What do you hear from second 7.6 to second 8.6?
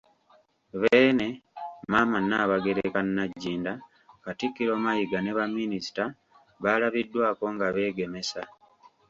beegemesa